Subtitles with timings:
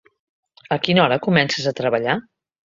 [0.75, 2.17] A quina hora comences a treballar?